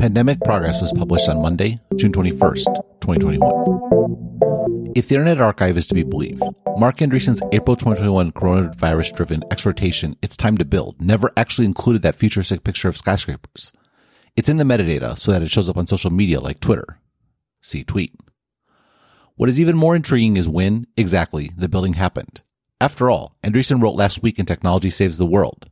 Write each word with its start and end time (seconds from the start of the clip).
Pandemic 0.00 0.40
Progress 0.40 0.80
was 0.80 0.92
published 0.94 1.28
on 1.28 1.42
Monday, 1.42 1.78
June 1.96 2.10
21st, 2.10 2.64
2021. 3.02 4.92
If 4.96 5.08
the 5.08 5.16
Internet 5.16 5.42
Archive 5.42 5.76
is 5.76 5.86
to 5.88 5.94
be 5.94 6.04
believed, 6.04 6.42
Marc 6.78 6.96
Andreessen's 6.96 7.42
April 7.52 7.76
2021 7.76 8.32
coronavirus 8.32 9.14
driven 9.14 9.44
exhortation, 9.50 10.16
It's 10.22 10.38
Time 10.38 10.56
to 10.56 10.64
Build, 10.64 10.98
never 11.02 11.30
actually 11.36 11.66
included 11.66 12.00
that 12.00 12.14
futuristic 12.14 12.64
picture 12.64 12.88
of 12.88 12.96
skyscrapers. 12.96 13.72
It's 14.36 14.48
in 14.48 14.56
the 14.56 14.64
metadata 14.64 15.18
so 15.18 15.32
that 15.32 15.42
it 15.42 15.50
shows 15.50 15.68
up 15.68 15.76
on 15.76 15.86
social 15.86 16.10
media 16.10 16.40
like 16.40 16.60
Twitter. 16.60 16.98
See 17.60 17.84
tweet. 17.84 18.14
What 19.36 19.50
is 19.50 19.60
even 19.60 19.76
more 19.76 19.94
intriguing 19.94 20.38
is 20.38 20.48
when, 20.48 20.86
exactly, 20.96 21.50
the 21.58 21.68
building 21.68 21.92
happened. 21.92 22.40
After 22.80 23.10
all, 23.10 23.36
Andreessen 23.44 23.82
wrote 23.82 23.96
last 23.96 24.22
week 24.22 24.38
in 24.38 24.46
Technology 24.46 24.88
Saves 24.88 25.18
the 25.18 25.26
World 25.26 25.69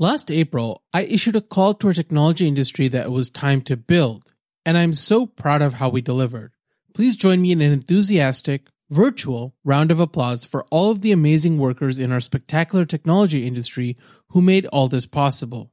Last 0.00 0.30
April, 0.30 0.82
I 0.94 1.02
issued 1.02 1.36
a 1.36 1.42
call 1.42 1.74
to 1.74 1.88
our 1.88 1.92
technology 1.92 2.48
industry 2.48 2.88
that 2.88 3.04
it 3.04 3.12
was 3.12 3.28
time 3.28 3.60
to 3.60 3.76
build, 3.76 4.32
and 4.64 4.78
I'm 4.78 4.94
so 4.94 5.26
proud 5.26 5.60
of 5.60 5.74
how 5.74 5.90
we 5.90 6.00
delivered. 6.00 6.54
Please 6.94 7.18
join 7.18 7.42
me 7.42 7.52
in 7.52 7.60
an 7.60 7.70
enthusiastic, 7.70 8.68
virtual 8.88 9.54
round 9.62 9.90
of 9.90 10.00
applause 10.00 10.46
for 10.46 10.64
all 10.70 10.90
of 10.90 11.02
the 11.02 11.12
amazing 11.12 11.58
workers 11.58 11.98
in 11.98 12.12
our 12.12 12.18
spectacular 12.18 12.86
technology 12.86 13.46
industry 13.46 13.94
who 14.28 14.40
made 14.40 14.64
all 14.68 14.88
this 14.88 15.04
possible. 15.04 15.70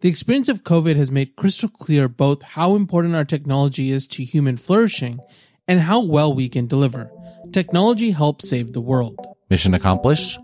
The 0.00 0.10
experience 0.10 0.50
of 0.50 0.64
COVID 0.64 0.96
has 0.96 1.10
made 1.10 1.34
crystal 1.34 1.70
clear 1.70 2.10
both 2.10 2.42
how 2.42 2.74
important 2.76 3.14
our 3.14 3.24
technology 3.24 3.90
is 3.90 4.06
to 4.08 4.22
human 4.22 4.58
flourishing 4.58 5.18
and 5.66 5.80
how 5.80 5.98
well 5.98 6.34
we 6.34 6.50
can 6.50 6.66
deliver. 6.66 7.10
Technology 7.52 8.10
helps 8.10 8.50
save 8.50 8.74
the 8.74 8.82
world. 8.82 9.16
Mission 9.48 9.72
accomplished. 9.72 10.38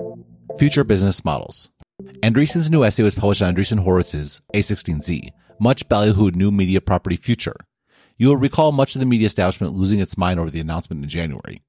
Future 0.59 0.83
business 0.83 1.27
models. 1.27 1.69
Andreessen's 2.23 2.71
new 2.71 2.85
essay 2.85 3.05
was 3.05 3.15
published 3.15 3.43
on 3.43 3.55
Andreessen 3.55 3.85
Horowitz's 3.85 4.41
A16Z, 4.53 5.31
much 5.61 5.89
ballyhooed 5.89 6.35
new 6.35 6.51
media 6.51 6.81
property 6.81 7.17
future. 7.17 7.55
You 8.17 8.29
will 8.29 8.37
recall 8.37 8.73
much 8.73 8.97
of 8.97 9.01
the 9.01 9.07
media 9.07 9.27
establishment 9.27 9.75
losing 9.75 10.01
its 10.01 10.19
mind 10.19 10.41
over 10.41 10.51
the 10.51 10.59
announcement 10.59 11.03
in 11.03 11.09
January. 11.09 11.63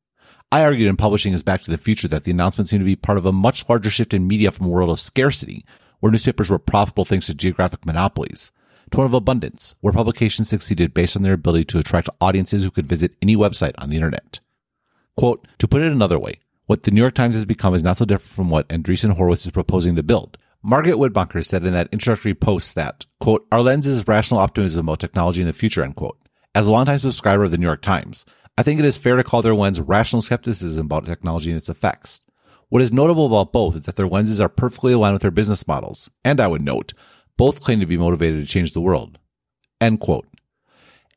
I 0.51 0.63
argued 0.63 0.89
in 0.89 0.97
publishing 0.97 1.33
his 1.33 1.43
Back 1.43 1.61
to 1.61 1.71
the 1.71 1.77
Future 1.77 2.07
that 2.07 2.23
the 2.23 2.31
announcement 2.31 2.67
seemed 2.67 2.81
to 2.81 2.85
be 2.85 2.95
part 2.95 3.19
of 3.19 3.27
a 3.27 3.31
much 3.31 3.69
larger 3.69 3.91
shift 3.91 4.11
in 4.11 4.27
media 4.27 4.49
from 4.49 4.65
a 4.65 4.69
world 4.69 4.89
of 4.89 4.99
scarcity, 4.99 5.63
where 5.99 6.11
newspapers 6.11 6.49
were 6.49 6.57
profitable 6.57 7.05
thanks 7.05 7.27
to 7.27 7.35
geographic 7.35 7.85
monopolies, 7.85 8.51
to 8.89 8.97
one 8.97 9.05
of 9.05 9.13
abundance, 9.13 9.75
where 9.81 9.93
publications 9.93 10.49
succeeded 10.49 10.95
based 10.95 11.15
on 11.15 11.21
their 11.21 11.33
ability 11.33 11.65
to 11.65 11.77
attract 11.77 12.09
audiences 12.19 12.63
who 12.63 12.71
could 12.71 12.87
visit 12.87 13.15
any 13.21 13.35
website 13.35 13.73
on 13.77 13.91
the 13.91 13.95
internet. 13.97 14.39
Quote, 15.15 15.47
to 15.59 15.67
put 15.67 15.83
it 15.83 15.91
another 15.91 16.17
way, 16.17 16.39
what 16.69 16.83
the 16.83 16.91
New 16.91 17.01
York 17.01 17.15
Times 17.15 17.33
has 17.33 17.45
become 17.45 17.73
is 17.73 17.83
not 17.83 17.97
so 17.97 18.05
different 18.05 18.31
from 18.31 18.51
what 18.51 18.69
Andreessen 18.69 19.13
Horowitz 19.13 19.43
is 19.43 19.51
proposing 19.51 19.95
to 19.95 20.03
build. 20.03 20.37
Margit 20.63 20.97
Wennmachers 20.97 21.47
said 21.47 21.65
in 21.65 21.73
that 21.73 21.89
introductory 21.91 22.35
post 22.35 22.75
that, 22.75 23.07
quote, 23.19 23.47
our 23.51 23.61
lens 23.61 23.87
is 23.87 24.07
rational 24.07 24.39
optimism 24.39 24.87
about 24.87 24.99
technology 24.99 25.41
in 25.41 25.47
the 25.47 25.53
future, 25.53 25.83
end 25.83 25.95
quote. 25.95 26.19
As 26.53 26.67
a 26.67 26.71
longtime 26.71 26.99
subscriber 26.99 27.45
of 27.45 27.49
the 27.49 27.57
New 27.57 27.65
York 27.65 27.81
Times, 27.81 28.23
I 28.55 28.61
think 28.61 28.79
it 28.79 28.85
is 28.85 28.97
fair 28.97 29.15
to 29.15 29.23
call 29.23 29.41
their 29.41 29.55
lens 29.55 29.81
rational 29.81 30.21
skepticism 30.21 30.85
about 30.85 31.07
technology 31.07 31.49
and 31.49 31.57
its 31.57 31.69
effects. 31.69 32.19
What 32.67 32.83
is 32.83 32.93
notable 32.93 33.25
about 33.25 33.51
both 33.51 33.75
is 33.75 33.85
that 33.85 33.95
their 33.95 34.07
lenses 34.07 34.39
are 34.39 34.47
perfectly 34.47 34.93
aligned 34.93 35.13
with 35.13 35.23
their 35.23 35.31
business 35.31 35.67
models, 35.67 36.11
and 36.23 36.39
I 36.39 36.45
would 36.45 36.61
note, 36.61 36.93
both 37.35 37.63
claim 37.63 37.79
to 37.79 37.87
be 37.87 37.97
motivated 37.97 38.41
to 38.41 38.45
change 38.45 38.73
the 38.73 38.81
world. 38.81 39.17
End 39.81 40.01
quote. 40.01 40.27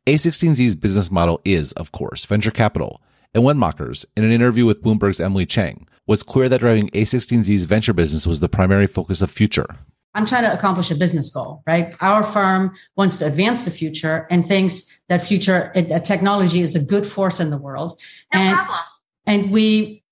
A16Z's 0.07 0.77
business 0.77 1.11
model 1.11 1.43
is, 1.45 1.73
of 1.73 1.93
course, 1.93 2.25
venture 2.25 2.51
capital, 2.51 3.03
and 3.35 3.45
Wennmachers, 3.45 4.05
in 4.17 4.25
an 4.25 4.33
interview 4.33 4.67
with 4.67 4.83
Bloomberg's 4.83 5.21
Emily 5.21 5.47
Chang, 5.47 5.87
was 6.07 6.23
clear 6.23 6.49
that 6.49 6.61
driving 6.61 6.91
A16Z's 6.91 7.65
venture 7.65 7.93
business 7.93 8.27
was 8.27 8.41
the 8.41 8.49
primary 8.49 8.87
focus 8.87 9.23
of 9.23 9.31
future. 9.31 9.77
I'm 10.15 10.27
trying 10.27 10.43
to 10.43 10.53
accomplish 10.53 10.91
a 10.91 10.95
business 10.95 11.31
goal, 11.31 11.63
right? 11.67 11.95
Our 12.01 12.23
firm 12.23 12.75
wants 12.97 13.17
to 13.19 13.27
advance 13.27 13.65
the 13.65 13.71
future 13.71 14.27
and 14.31 14.45
thinks 14.45 15.01
that 15.09 15.23
future 15.23 15.73
that 15.75 16.05
technology 16.05 16.61
is 16.61 16.75
a 16.75 16.85
good 16.85 17.07
force 17.07 17.41
in 17.41 17.49
the 17.49 17.57
world. 17.57 17.99
No 18.35 18.41
and, 18.41 18.57
problem. 18.57 18.79
And 19.27 19.51
we, 19.51 20.03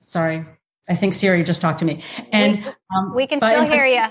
sorry, 0.00 0.46
I 0.88 0.94
think 0.94 1.12
Siri 1.12 1.42
just 1.44 1.60
talked 1.60 1.80
to 1.80 1.84
me. 1.84 2.02
And 2.32 2.64
um, 2.96 3.14
we 3.14 3.26
can 3.26 3.40
still 3.40 3.66
hear 3.66 3.84
you. 3.84 4.04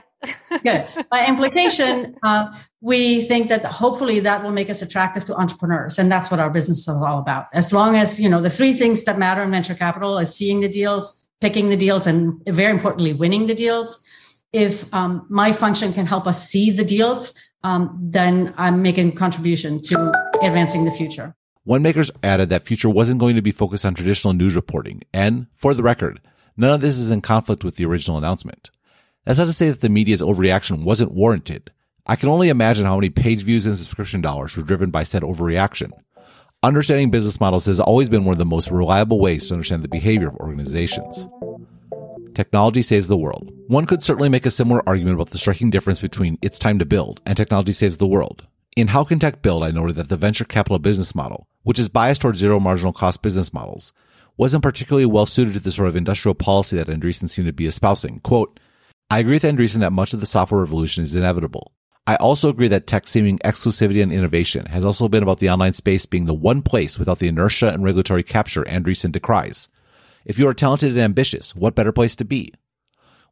Good. 0.63 0.87
By 1.09 1.25
implication, 1.27 2.15
uh, 2.23 2.47
we 2.81 3.21
think 3.21 3.49
that 3.49 3.63
hopefully 3.63 4.19
that 4.19 4.43
will 4.43 4.51
make 4.51 4.69
us 4.69 4.81
attractive 4.81 5.25
to 5.25 5.35
entrepreneurs, 5.35 5.99
and 5.99 6.11
that's 6.11 6.29
what 6.31 6.39
our 6.39 6.49
business 6.49 6.87
is 6.87 6.97
all 6.97 7.19
about. 7.19 7.47
As 7.53 7.71
long 7.71 7.95
as 7.95 8.19
you 8.19 8.29
know 8.29 8.41
the 8.41 8.49
three 8.49 8.73
things 8.73 9.03
that 9.05 9.17
matter 9.17 9.43
in 9.43 9.51
venture 9.51 9.75
capital 9.75 10.17
is 10.17 10.33
seeing 10.33 10.61
the 10.61 10.69
deals, 10.69 11.23
picking 11.41 11.69
the 11.69 11.77
deals, 11.77 12.07
and 12.07 12.41
very 12.47 12.71
importantly, 12.71 13.13
winning 13.13 13.47
the 13.47 13.55
deals. 13.55 14.03
If 14.53 14.93
um, 14.93 15.25
my 15.29 15.53
function 15.53 15.93
can 15.93 16.05
help 16.05 16.27
us 16.27 16.49
see 16.49 16.71
the 16.71 16.83
deals, 16.83 17.33
um, 17.63 17.97
then 18.01 18.53
I'm 18.57 18.81
making 18.81 19.09
a 19.09 19.11
contribution 19.13 19.81
to 19.83 20.13
advancing 20.41 20.83
the 20.83 20.91
future. 20.91 21.35
Wennmachers 21.67 22.09
added 22.23 22.49
that 22.49 22.65
Future 22.65 22.89
wasn't 22.89 23.19
going 23.19 23.35
to 23.35 23.41
be 23.41 23.51
focused 23.51 23.85
on 23.85 23.93
traditional 23.93 24.33
news 24.33 24.55
reporting, 24.55 25.03
and 25.13 25.47
for 25.55 25.73
the 25.73 25.83
record, 25.83 26.19
none 26.57 26.71
of 26.71 26.81
this 26.81 26.97
is 26.97 27.11
in 27.11 27.21
conflict 27.21 27.63
with 27.63 27.75
the 27.75 27.85
original 27.85 28.17
announcement. 28.17 28.71
That's 29.25 29.39
not 29.39 29.45
to 29.45 29.53
say 29.53 29.69
that 29.69 29.81
the 29.81 29.89
media's 29.89 30.21
overreaction 30.21 30.83
wasn't 30.83 31.11
warranted. 31.11 31.71
I 32.07 32.15
can 32.15 32.29
only 32.29 32.49
imagine 32.49 32.85
how 32.85 32.95
many 32.95 33.09
page 33.09 33.43
views 33.43 33.65
and 33.65 33.77
subscription 33.77 34.21
dollars 34.21 34.57
were 34.57 34.63
driven 34.63 34.89
by 34.89 35.03
said 35.03 35.21
overreaction. 35.21 35.91
Understanding 36.63 37.11
business 37.11 37.39
models 37.39 37.65
has 37.65 37.79
always 37.79 38.09
been 38.09 38.25
one 38.25 38.33
of 38.33 38.39
the 38.39 38.45
most 38.45 38.71
reliable 38.71 39.19
ways 39.19 39.47
to 39.47 39.53
understand 39.53 39.83
the 39.83 39.87
behavior 39.87 40.29
of 40.29 40.35
organizations. 40.37 41.27
Technology 42.33 42.81
saves 42.81 43.07
the 43.07 43.17
world. 43.17 43.51
One 43.67 43.85
could 43.85 44.01
certainly 44.01 44.29
make 44.29 44.45
a 44.45 44.51
similar 44.51 44.87
argument 44.87 45.15
about 45.15 45.29
the 45.29 45.37
striking 45.37 45.69
difference 45.69 45.99
between 45.99 46.37
it's 46.41 46.57
time 46.57 46.79
to 46.79 46.85
build 46.85 47.21
and 47.25 47.37
technology 47.37 47.73
saves 47.73 47.97
the 47.97 48.07
world. 48.07 48.47
In 48.77 48.87
How 48.87 49.03
Can 49.03 49.19
Tech 49.19 49.41
Build, 49.41 49.63
I 49.63 49.71
noted 49.71 49.97
that 49.97 50.09
the 50.09 50.17
venture 50.17 50.45
capital 50.45 50.79
business 50.79 51.13
model, 51.13 51.47
which 51.63 51.77
is 51.77 51.89
biased 51.89 52.21
towards 52.21 52.39
zero 52.39 52.59
marginal 52.59 52.93
cost 52.93 53.21
business 53.21 53.53
models, 53.53 53.91
wasn't 54.37 54.63
particularly 54.63 55.05
well 55.05 55.25
suited 55.25 55.53
to 55.53 55.59
the 55.59 55.71
sort 55.71 55.89
of 55.89 55.95
industrial 55.95 56.35
policy 56.35 56.77
that 56.77 56.87
Andreessen 56.87 57.29
seemed 57.29 57.47
to 57.47 57.53
be 57.53 57.67
espousing. 57.67 58.19
Quote, 58.21 58.59
I 59.11 59.19
agree 59.19 59.35
with 59.35 59.43
Andreessen 59.43 59.81
that 59.81 59.91
much 59.91 60.13
of 60.13 60.21
the 60.21 60.25
software 60.25 60.61
revolution 60.61 61.03
is 61.03 61.15
inevitable. 61.15 61.73
I 62.07 62.15
also 62.15 62.47
agree 62.47 62.69
that 62.69 62.87
tech 62.87 63.09
seeming 63.09 63.39
exclusivity 63.39 64.01
and 64.01 64.09
innovation 64.09 64.67
has 64.67 64.85
also 64.85 65.09
been 65.09 65.21
about 65.21 65.39
the 65.39 65.49
online 65.49 65.73
space 65.73 66.05
being 66.05 66.27
the 66.27 66.33
one 66.33 66.61
place 66.61 66.97
without 66.97 67.19
the 67.19 67.27
inertia 67.27 67.67
and 67.67 67.83
regulatory 67.83 68.23
capture 68.23 68.63
Andreessen 68.63 69.11
decries. 69.11 69.67
If 70.23 70.39
you 70.39 70.47
are 70.47 70.53
talented 70.53 70.91
and 70.91 71.01
ambitious, 71.01 71.53
what 71.53 71.75
better 71.75 71.91
place 71.91 72.15
to 72.15 72.25
be? 72.25 72.53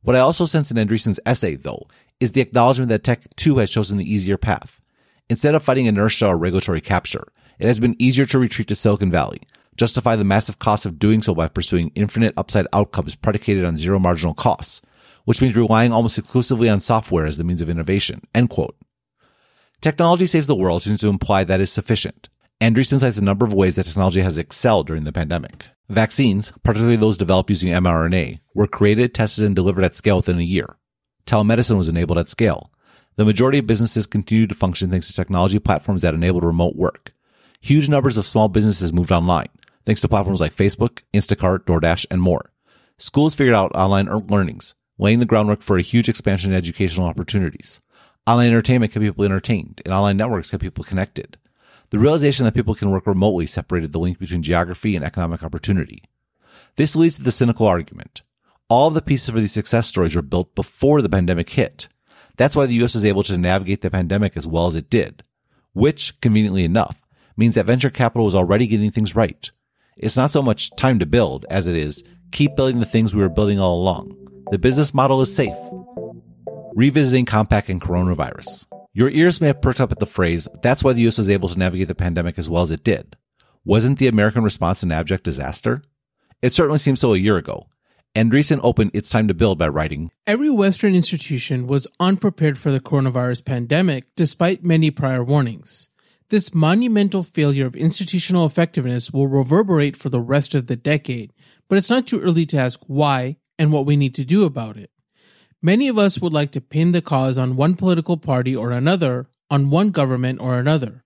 What 0.01 0.17
I 0.17 0.19
also 0.19 0.44
sense 0.44 0.69
in 0.69 0.75
Andreessen's 0.75 1.22
essay, 1.25 1.56
though, 1.56 1.88
is 2.19 2.34
the 2.34 2.41
acknowledgement 2.41 2.90
that 2.90 3.06
tech 3.06 3.34
too 3.38 3.59
has 3.59 3.72
chosen 3.72 3.97
the 3.97 4.13
easier 4.13 4.38
path. 4.38 4.81
Instead 5.29 5.56
of 5.56 5.63
fighting 5.63 5.85
inertia 5.85 6.28
or 6.28 6.38
regulatory 6.38 6.81
capture, 6.81 7.31
it 7.57 7.67
has 7.67 7.79
been 7.79 7.96
easier 8.00 8.25
to 8.25 8.38
retreat 8.38 8.67
to 8.67 8.75
Silicon 8.75 9.11
Valley, 9.11 9.44
justify 9.78 10.17
the 10.17 10.25
massive 10.25 10.59
cost 10.59 10.85
of 10.85 11.00
doing 11.00 11.22
so 11.22 11.34
by 11.34 11.47
pursuing 11.47 11.94
infinite 11.96 12.34
upside 12.35 12.67
outcomes 12.73 13.16
predicated 13.16 13.63
on 13.63 13.78
zero 13.78 13.97
marginal 13.97 14.34
costs, 14.34 14.81
which 15.29 15.44
means 15.44 15.56
relying 15.56 15.91
almost 15.91 16.17
exclusively 16.17 16.67
on 16.67 16.81
software 16.81 17.28
as 17.28 17.38
the 17.38 17.44
means 17.44 17.62
of 17.62 17.69
innovation. 17.69 18.19
End 18.34 18.50
quote. 18.50 18.75
Technology 19.79 20.25
saves 20.25 20.47
the 20.47 20.56
world 20.56 20.81
seems 20.81 20.97
to 21.01 21.07
imply 21.07 21.44
that 21.44 21.62
is 21.62 21.72
sufficient. 21.72 22.29
Andreessen 22.59 23.00
cites 23.00 23.19
a 23.19 23.23
number 23.23 23.45
of 23.45 23.53
ways 23.53 23.75
that 23.75 23.85
technology 23.85 24.22
has 24.22 24.40
excelled 24.40 24.88
during 24.88 25.03
the 25.03 25.12
pandemic. 25.12 25.67
Vaccines, 25.88 26.51
particularly 26.63 26.95
those 26.95 27.16
developed 27.16 27.51
using 27.51 27.69
mRNA, 27.69 28.40
were 28.56 28.66
created, 28.66 29.13
tested, 29.13 29.44
and 29.44 29.56
delivered 29.56 29.84
at 29.84 29.95
scale 29.95 30.17
within 30.17 30.40
a 30.40 30.41
year. 30.41 30.78
Telemedicine 31.28 31.78
was 31.78 31.90
enabled 31.90 32.17
at 32.17 32.28
scale. 32.28 32.72
The 33.16 33.23
majority 33.23 33.59
of 33.59 33.67
businesses 33.67 34.07
continue 34.07 34.47
to 34.47 34.56
function 34.56 34.90
thanks 34.90 35.09
to 35.09 35.13
technology 35.13 35.59
platforms 35.59 36.01
that 36.01 36.16
enabled 36.16 36.44
remote 36.44 36.75
work. 36.75 37.13
Huge 37.61 37.88
numbers 37.88 38.17
of 38.17 38.25
small 38.25 38.47
businesses 38.47 38.91
moved 38.91 39.11
online, 39.11 39.50
thanks 39.85 40.01
to 40.01 40.07
platforms 40.07 40.41
like 40.41 40.56
Facebook, 40.56 41.01
Instacart, 41.13 41.66
DoorDash, 41.66 42.07
and 42.09 42.19
more. 42.19 42.51
Schools 42.97 43.35
figured 43.35 43.56
out 43.56 43.75
online 43.75 44.07
learnings, 44.07 44.73
laying 45.00 45.20
the 45.20 45.26
groundwork 45.26 45.62
for 45.62 45.78
a 45.78 45.82
huge 45.82 46.10
expansion 46.10 46.52
in 46.52 46.58
educational 46.58 47.08
opportunities. 47.08 47.80
Online 48.28 48.50
entertainment 48.50 48.92
kept 48.92 49.04
people 49.04 49.26
entertained, 49.26 49.82
and 49.86 49.94
online 49.94 50.18
networks 50.18 50.52
kept 50.52 50.62
people 50.62 50.84
connected. 50.84 51.38
The 51.90 51.97
realization 51.97 52.46
that 52.46 52.53
people 52.53 52.76
can 52.76 52.91
work 52.91 53.08
remotely 53.08 53.47
separated 53.47 53.91
the 53.91 54.00
link 54.00 54.20
between 54.20 54.44
geography 54.44 54.96
and 54.96 55.03
economic 55.03 55.41
opportunity. 55.41 56.03
This 56.76 56.96
leads 56.96 57.16
to 57.16 57.23
the 57.23 57.32
cynical 57.32 57.66
argument. 57.66 58.22
All 58.68 58.91
the 58.91 59.02
pieces 59.02 59.29
for 59.29 59.40
these 59.40 59.53
success 59.53 59.88
stories 59.88 60.16
were 60.16 60.22
built 60.22 60.53
before 60.53 61.02
the 61.02 61.09
pandemic 61.09 61.50
hit. 61.50 61.88
That's 62.38 62.56
why 62.56 62.68
the 62.68 62.84
US 62.84 62.94
was 62.94 63.06
able 63.06 63.23
to 63.23 63.38
navigate 63.38 63.82
the 63.82 63.90
pandemic 63.90 64.38
as 64.38 64.46
well 64.46 64.68
as 64.68 64.76
it 64.76 64.90
did, 64.90 65.23
which, 65.73 66.20
conveniently 66.22 66.64
enough, 66.64 67.08
means 67.35 67.56
that 67.56 67.66
venture 67.66 67.90
capital 67.90 68.26
was 68.26 68.35
already 68.35 68.68
getting 68.68 68.91
things 68.91 69.16
right. 69.16 69.50
It's 69.97 70.18
not 70.18 70.32
so 70.32 70.41
much 70.41 70.76
time 70.76 71.00
to 71.00 71.06
build 71.06 71.46
as 71.50 71.68
it 71.68 71.76
is 71.76 72.03
keep 72.32 72.56
building 72.56 72.79
the 72.79 72.85
things 72.85 73.16
we 73.16 73.22
were 73.22 73.29
building 73.29 73.59
all 73.59 73.82
along. 73.82 74.28
The 74.51 74.57
business 74.57 74.96
model 74.96 75.22
is 75.22 75.35
safe. 75.35 75.55
Revisiting 76.73 77.28
Compaq 77.28 77.69
and 77.69 77.79
coronavirus. 77.79 78.66
Your 78.93 79.11
ears 79.11 79.40
may 79.40 79.46
have 79.46 79.61
perked 79.61 79.79
up 79.79 79.91
at 79.91 79.99
the 79.99 80.07
phrase, 80.07 80.47
that's 80.63 80.84
why 80.84 80.93
the 80.93 81.07
US 81.07 81.19
was 81.19 81.29
able 81.29 81.49
to 81.49 81.59
navigate 81.59 81.87
the 81.87 81.93
pandemic 81.93 82.40
as 82.40 82.49
well 82.49 82.63
as 82.63 82.72
it 82.72 82.84
did. 82.84 83.16
Wasn't 83.63 83.99
the 83.99 84.07
American 84.07 84.41
response 84.41 84.81
an 84.81 84.91
abject 84.91 85.23
disaster? 85.23 85.84
It 86.41 86.51
certainly 86.51 86.79
seemed 86.79 86.97
so 86.97 87.13
a 87.13 87.19
year 87.19 87.37
ago. 87.37 87.67
Andreessen 88.16 88.59
opened 88.63 88.90
It's 88.96 89.11
Time 89.11 89.28
to 89.28 89.35
Build 89.35 89.59
by 89.59 89.67
writing 89.67 90.09
Every 90.25 90.49
Western 90.49 90.96
institution 90.96 91.67
was 91.67 91.85
unprepared 91.99 92.57
for 92.57 92.72
the 92.72 92.79
coronavirus 92.79 93.46
pandemic 93.46 94.05
despite 94.16 94.63
many 94.63 94.90
prior 94.90 95.23
warnings. 95.23 95.90
This 96.29 96.55
monumental 96.55 97.22
failure 97.22 97.67
of 97.67 97.75
institutional 97.75 98.47
effectiveness 98.47 99.11
will 99.11 99.28
reverberate 99.28 99.96
for 99.96 100.09
the 100.09 100.19
rest 100.19 100.55
of 100.55 100.66
the 100.66 100.75
decade, 100.75 101.34
but 101.67 101.78
it's 101.78 101.90
not 101.91 102.07
too 102.07 102.19
early 102.19 102.47
to 102.47 102.57
ask 102.57 102.79
why 102.87 103.37
and 103.59 103.72
what 103.72 103.85
we 103.85 103.96
need 103.96 104.16
to 104.16 104.26
do 104.26 104.46
about 104.46 104.78
it. 104.78 104.90
Many 105.61 105.90
of 105.90 106.00
us 106.00 106.20
would 106.20 106.34
like 106.34 106.52
to 106.52 106.61
pin 106.61 106.94
the 106.94 107.02
cause 107.02 107.38
on 107.38 107.58
one 107.58 107.76
political 107.76 108.16
party 108.16 108.56
or 108.56 108.72
another, 108.72 109.28
on 109.52 109.70
one 109.70 109.91
government 109.91 110.40
or 110.40 110.58
another. 110.58 111.03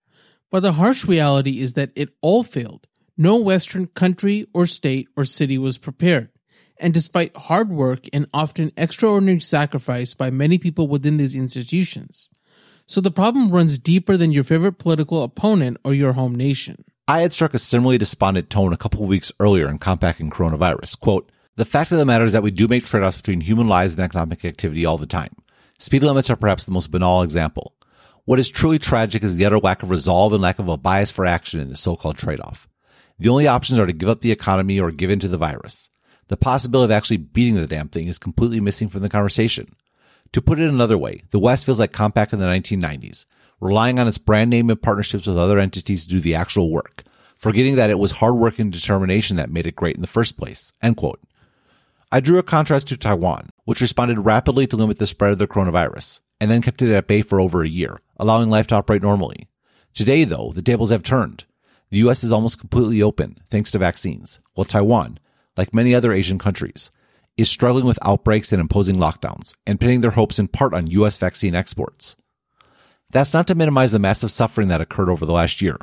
But 0.51 0.59
the 0.59 0.73
harsh 0.73 1.05
reality 1.05 1.59
is 1.59 1.73
that 1.73 1.91
it 1.95 2.09
all 2.21 2.43
failed. 2.43 2.87
No 3.17 3.37
Western 3.37 3.87
country 3.87 4.45
or 4.53 4.67
state 4.67 5.07
or 5.17 5.23
city 5.23 5.57
was 5.57 5.79
prepared. 5.79 6.29
And 6.77 6.93
despite 6.93 7.35
hard 7.35 7.69
work 7.69 8.05
and 8.13 8.27
often 8.33 8.71
extraordinary 8.77 9.39
sacrifice 9.39 10.13
by 10.13 10.29
many 10.29 10.59
people 10.59 10.87
within 10.87 11.17
these 11.17 11.35
institutions. 11.35 12.29
So 12.85 13.01
the 13.01 13.11
problem 13.11 13.49
runs 13.49 13.79
deeper 13.79 14.17
than 14.17 14.31
your 14.31 14.43
favorite 14.43 14.77
political 14.77 15.23
opponent 15.23 15.77
or 15.83 15.93
your 15.93 16.13
home 16.13 16.35
nation. 16.35 16.85
I 17.07 17.21
had 17.21 17.33
struck 17.33 17.53
a 17.53 17.59
similarly 17.59 17.97
despondent 17.97 18.49
tone 18.49 18.73
a 18.73 18.77
couple 18.77 19.01
of 19.03 19.09
weeks 19.09 19.31
earlier 19.39 19.69
in 19.69 19.79
combating 19.79 20.29
coronavirus. 20.29 20.99
Quote, 20.99 21.31
the 21.55 21.65
fact 21.65 21.91
of 21.91 21.97
the 21.97 22.05
matter 22.05 22.25
is 22.25 22.33
that 22.33 22.43
we 22.43 22.51
do 22.51 22.67
make 22.67 22.85
trade-offs 22.85 23.17
between 23.17 23.41
human 23.41 23.67
lives 23.67 23.93
and 23.93 24.03
economic 24.03 24.43
activity 24.43 24.85
all 24.85 24.97
the 24.97 25.05
time. 25.05 25.35
Speed 25.77 26.03
limits 26.03 26.29
are 26.29 26.35
perhaps 26.35 26.63
the 26.63 26.71
most 26.71 26.91
banal 26.91 27.21
example. 27.21 27.75
What 28.25 28.39
is 28.39 28.49
truly 28.49 28.79
tragic 28.79 29.21
is 29.21 29.35
the 29.35 29.45
utter 29.45 29.59
lack 29.59 29.83
of 29.83 29.89
resolve 29.89 30.33
and 30.33 30.41
lack 30.41 30.57
of 30.57 30.67
a 30.67 30.77
bias 30.77 31.11
for 31.11 31.25
action 31.25 31.59
in 31.59 31.69
the 31.69 31.75
so-called 31.75 32.17
trade-off. 32.17 32.67
The 33.19 33.29
only 33.29 33.47
options 33.47 33.79
are 33.79 33.85
to 33.85 33.93
give 33.93 34.09
up 34.09 34.21
the 34.21 34.31
economy 34.31 34.79
or 34.79 34.91
give 34.91 35.09
in 35.09 35.19
to 35.19 35.27
the 35.27 35.37
virus. 35.37 35.89
The 36.29 36.37
possibility 36.37 36.85
of 36.85 36.97
actually 36.97 37.17
beating 37.17 37.55
the 37.55 37.67
damn 37.67 37.89
thing 37.89 38.07
is 38.07 38.17
completely 38.17 38.59
missing 38.59 38.89
from 38.89 39.01
the 39.01 39.09
conversation. 39.09 39.75
To 40.31 40.41
put 40.41 40.59
it 40.59 40.69
another 40.69 40.97
way, 40.97 41.23
the 41.29 41.39
West 41.39 41.65
feels 41.65 41.79
like 41.79 41.91
Compaq 41.91 42.33
in 42.33 42.39
the 42.39 42.45
1990s, 42.45 43.25
relying 43.59 43.99
on 43.99 44.07
its 44.07 44.17
brand 44.17 44.49
name 44.49 44.69
and 44.69 44.81
partnerships 44.81 45.27
with 45.27 45.37
other 45.37 45.59
entities 45.59 46.05
to 46.05 46.13
do 46.13 46.21
the 46.21 46.33
actual 46.33 46.71
work, 46.71 47.03
forgetting 47.37 47.75
that 47.75 47.89
it 47.89 47.99
was 47.99 48.13
hard 48.13 48.35
work 48.35 48.57
and 48.57 48.71
determination 48.71 49.37
that 49.37 49.51
made 49.51 49.67
it 49.67 49.75
great 49.75 49.95
in 49.95 50.01
the 50.01 50.07
first 50.07 50.37
place. 50.37 50.71
End 50.81 50.97
quote. 50.97 51.19
I 52.13 52.19
drew 52.19 52.37
a 52.37 52.43
contrast 52.43 52.89
to 52.89 52.95
Taiwan, 52.95 53.49
which 53.65 53.81
responded 53.81 54.19
rapidly 54.19 54.67
to 54.67 54.77
limit 54.77 54.99
the 54.99 55.07
spread 55.07 55.31
of 55.31 55.39
the 55.39 55.47
coronavirus, 55.47 56.19
and 56.39 56.51
then 56.51 56.61
kept 56.61 56.83
it 56.83 56.93
at 56.93 57.07
bay 57.07 57.23
for 57.23 57.39
over 57.39 57.63
a 57.63 57.67
year, 57.67 58.01
allowing 58.17 58.51
life 58.51 58.67
to 58.67 58.75
operate 58.75 59.01
normally. 59.01 59.49
Today, 59.95 60.23
though, 60.23 60.51
the 60.53 60.61
tables 60.61 60.91
have 60.91 61.01
turned. 61.01 61.45
The 61.89 61.97
US 62.07 62.23
is 62.23 62.31
almost 62.31 62.59
completely 62.59 63.01
open, 63.01 63.39
thanks 63.49 63.71
to 63.71 63.79
vaccines, 63.79 64.39
while 64.53 64.63
Taiwan, 64.63 65.17
like 65.57 65.73
many 65.73 65.95
other 65.95 66.13
Asian 66.13 66.37
countries, 66.37 66.91
is 67.35 67.49
struggling 67.49 67.85
with 67.85 67.97
outbreaks 68.03 68.51
and 68.51 68.61
imposing 68.61 68.97
lockdowns, 68.97 69.55
and 69.65 69.79
pinning 69.79 70.01
their 70.01 70.11
hopes 70.11 70.37
in 70.37 70.47
part 70.47 70.75
on 70.75 70.85
US 70.91 71.17
vaccine 71.17 71.55
exports. 71.55 72.15
That's 73.09 73.33
not 73.33 73.47
to 73.47 73.55
minimize 73.55 73.91
the 73.91 73.97
massive 73.97 74.29
suffering 74.29 74.67
that 74.67 74.81
occurred 74.81 75.09
over 75.09 75.25
the 75.25 75.33
last 75.33 75.63
year. 75.63 75.77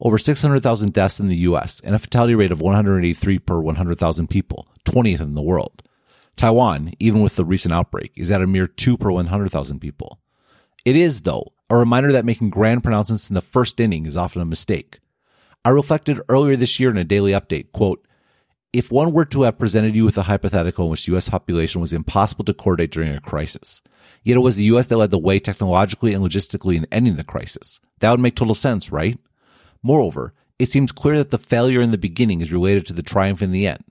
Over 0.00 0.18
600,000 0.18 0.92
deaths 0.92 1.20
in 1.20 1.28
the 1.28 1.36
US 1.36 1.80
and 1.80 1.94
a 1.94 1.98
fatality 1.98 2.34
rate 2.34 2.52
of 2.52 2.60
183 2.60 3.38
per 3.38 3.60
100,000 3.60 4.28
people, 4.28 4.68
20th 4.84 5.20
in 5.20 5.34
the 5.34 5.42
world. 5.42 5.82
Taiwan, 6.36 6.92
even 6.98 7.20
with 7.20 7.36
the 7.36 7.44
recent 7.44 7.72
outbreak, 7.72 8.12
is 8.16 8.30
at 8.30 8.42
a 8.42 8.46
mere 8.46 8.66
2 8.66 8.96
per 8.96 9.10
100,000 9.10 9.80
people. 9.80 10.18
It 10.84 10.96
is, 10.96 11.22
though, 11.22 11.52
a 11.70 11.76
reminder 11.76 12.12
that 12.12 12.24
making 12.24 12.50
grand 12.50 12.82
pronouncements 12.82 13.28
in 13.28 13.34
the 13.34 13.40
first 13.40 13.78
inning 13.80 14.04
is 14.04 14.16
often 14.16 14.42
a 14.42 14.46
mistake. 14.46 14.98
I 15.64 15.70
reflected 15.70 16.20
earlier 16.28 16.56
this 16.56 16.78
year 16.78 16.90
in 16.90 16.98
a 16.98 17.04
daily 17.04 17.32
update, 17.32 17.72
quote, 17.72 18.06
if 18.72 18.90
one 18.90 19.12
were 19.12 19.24
to 19.26 19.42
have 19.42 19.58
presented 19.58 19.94
you 19.94 20.04
with 20.04 20.18
a 20.18 20.24
hypothetical 20.24 20.86
in 20.86 20.90
which 20.90 21.06
the 21.06 21.16
US 21.16 21.28
population 21.28 21.80
was 21.80 21.92
impossible 21.92 22.44
to 22.44 22.52
coordinate 22.52 22.90
during 22.90 23.14
a 23.14 23.20
crisis, 23.20 23.80
yet 24.24 24.36
it 24.36 24.40
was 24.40 24.56
the 24.56 24.64
US 24.64 24.88
that 24.88 24.96
led 24.96 25.12
the 25.12 25.18
way 25.18 25.38
technologically 25.38 26.12
and 26.12 26.24
logistically 26.24 26.76
in 26.76 26.86
ending 26.90 27.14
the 27.14 27.22
crisis, 27.22 27.80
that 28.00 28.10
would 28.10 28.20
make 28.20 28.34
total 28.34 28.54
sense, 28.54 28.90
right? 28.90 29.18
Moreover, 29.84 30.32
it 30.58 30.70
seems 30.70 30.92
clear 30.92 31.18
that 31.18 31.30
the 31.30 31.38
failure 31.38 31.82
in 31.82 31.90
the 31.90 31.98
beginning 31.98 32.40
is 32.40 32.50
related 32.50 32.86
to 32.86 32.94
the 32.94 33.02
triumph 33.02 33.42
in 33.42 33.52
the 33.52 33.66
end. 33.66 33.84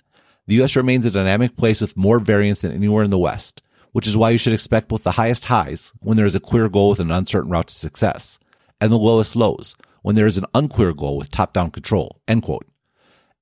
The 0.48 0.62
US 0.63 0.75
remains 0.75 1.06
a 1.06 1.12
dynamic 1.12 1.56
place 1.56 1.80
with 1.80 1.95
more 1.95 2.18
variance 2.19 2.60
than 2.60 2.72
anywhere 2.72 3.04
in 3.04 3.12
the 3.12 3.18
West, 3.19 3.62
which 3.92 4.07
is 4.07 4.18
why 4.18 4.31
you 4.31 4.40
should 4.40 4.54
expect 4.54 4.88
both 4.90 5.04
the 5.04 5.12
highest 5.12 5.45
highs 5.45 5.94
when 6.00 6.18
there 6.18 6.25
is 6.25 6.34
a 6.34 6.40
clear 6.40 6.68
goal 6.68 6.90
with 6.90 7.00
an 7.00 7.12
uncertain 7.12 7.51
route 7.51 7.68
to 7.68 7.75
success, 7.75 8.40
and 8.81 8.92
the 8.92 8.98
lowest 8.98 9.36
lows 9.36 9.75
when 10.01 10.16
there 10.16 10.25
is 10.25 10.38
an 10.38 10.48
unclear 10.56 10.94
goal 10.94 11.16
with 11.16 11.30
top-down 11.30 11.69
control. 11.69 12.19
End 12.28 12.42
quote. 12.42 12.66